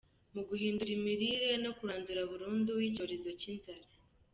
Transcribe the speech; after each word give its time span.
mu 0.33 0.41
guhindura 0.49 0.91
imirire 0.97 1.49
no 1.63 1.71
kurandura 1.77 2.21
burundu 2.31 2.73
icyorezo 2.87 3.29
cy’inzara. 3.39 3.87